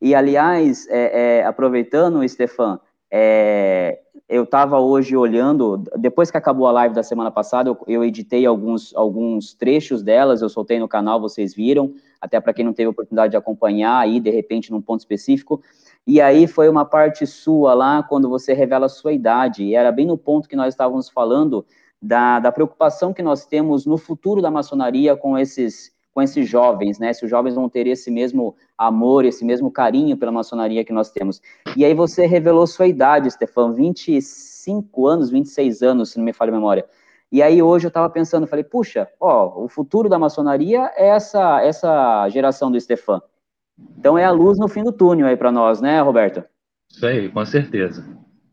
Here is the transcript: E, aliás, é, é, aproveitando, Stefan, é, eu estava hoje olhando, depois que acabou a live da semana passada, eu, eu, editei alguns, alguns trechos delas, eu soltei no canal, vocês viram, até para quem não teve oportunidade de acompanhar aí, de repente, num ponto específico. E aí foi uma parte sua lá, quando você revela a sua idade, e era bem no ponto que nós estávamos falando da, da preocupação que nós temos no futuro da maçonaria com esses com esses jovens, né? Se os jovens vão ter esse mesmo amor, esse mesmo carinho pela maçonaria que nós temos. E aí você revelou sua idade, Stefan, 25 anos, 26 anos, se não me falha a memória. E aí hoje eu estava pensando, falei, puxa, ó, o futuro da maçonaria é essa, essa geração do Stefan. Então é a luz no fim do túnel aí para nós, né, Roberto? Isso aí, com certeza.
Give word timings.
E, 0.00 0.14
aliás, 0.14 0.86
é, 0.88 1.38
é, 1.38 1.44
aproveitando, 1.44 2.26
Stefan, 2.26 2.80
é, 3.10 4.00
eu 4.28 4.44
estava 4.44 4.78
hoje 4.78 5.16
olhando, 5.16 5.82
depois 5.98 6.30
que 6.30 6.36
acabou 6.36 6.66
a 6.68 6.72
live 6.72 6.94
da 6.94 7.02
semana 7.02 7.30
passada, 7.30 7.68
eu, 7.68 7.78
eu, 7.88 8.04
editei 8.04 8.46
alguns, 8.46 8.94
alguns 8.94 9.52
trechos 9.52 10.02
delas, 10.02 10.40
eu 10.40 10.48
soltei 10.48 10.78
no 10.78 10.86
canal, 10.86 11.20
vocês 11.20 11.52
viram, 11.54 11.92
até 12.20 12.40
para 12.40 12.54
quem 12.54 12.64
não 12.64 12.72
teve 12.72 12.88
oportunidade 12.88 13.32
de 13.32 13.36
acompanhar 13.36 13.98
aí, 13.98 14.20
de 14.20 14.30
repente, 14.30 14.70
num 14.70 14.80
ponto 14.80 15.00
específico. 15.00 15.60
E 16.06 16.20
aí 16.20 16.46
foi 16.46 16.68
uma 16.68 16.84
parte 16.84 17.26
sua 17.26 17.74
lá, 17.74 18.02
quando 18.02 18.28
você 18.28 18.52
revela 18.52 18.86
a 18.86 18.88
sua 18.88 19.12
idade, 19.12 19.64
e 19.64 19.74
era 19.74 19.90
bem 19.90 20.06
no 20.06 20.16
ponto 20.16 20.48
que 20.48 20.56
nós 20.56 20.72
estávamos 20.72 21.10
falando 21.10 21.66
da, 22.00 22.38
da 22.38 22.52
preocupação 22.52 23.12
que 23.12 23.22
nós 23.22 23.44
temos 23.44 23.84
no 23.84 23.98
futuro 23.98 24.40
da 24.40 24.50
maçonaria 24.50 25.16
com 25.16 25.36
esses 25.36 25.92
com 26.12 26.20
esses 26.22 26.48
jovens, 26.48 26.98
né? 26.98 27.12
Se 27.12 27.24
os 27.24 27.30
jovens 27.30 27.54
vão 27.54 27.68
ter 27.68 27.86
esse 27.86 28.10
mesmo 28.10 28.56
amor, 28.76 29.24
esse 29.24 29.44
mesmo 29.44 29.70
carinho 29.70 30.16
pela 30.16 30.32
maçonaria 30.32 30.84
que 30.84 30.92
nós 30.92 31.10
temos. 31.10 31.40
E 31.76 31.84
aí 31.84 31.94
você 31.94 32.26
revelou 32.26 32.66
sua 32.66 32.86
idade, 32.86 33.30
Stefan, 33.30 33.72
25 33.72 35.06
anos, 35.06 35.30
26 35.30 35.82
anos, 35.82 36.10
se 36.10 36.18
não 36.18 36.24
me 36.24 36.32
falha 36.32 36.50
a 36.50 36.54
memória. 36.54 36.84
E 37.32 37.42
aí 37.42 37.62
hoje 37.62 37.86
eu 37.86 37.90
estava 37.90 38.10
pensando, 38.10 38.46
falei, 38.46 38.64
puxa, 38.64 39.08
ó, 39.20 39.62
o 39.64 39.68
futuro 39.68 40.08
da 40.08 40.18
maçonaria 40.18 40.90
é 40.96 41.08
essa, 41.08 41.62
essa 41.62 42.28
geração 42.28 42.72
do 42.72 42.80
Stefan. 42.80 43.22
Então 43.96 44.18
é 44.18 44.24
a 44.24 44.32
luz 44.32 44.58
no 44.58 44.66
fim 44.66 44.82
do 44.82 44.92
túnel 44.92 45.28
aí 45.28 45.36
para 45.36 45.52
nós, 45.52 45.80
né, 45.80 46.00
Roberto? 46.00 46.42
Isso 46.90 47.06
aí, 47.06 47.28
com 47.28 47.44
certeza. 47.44 48.04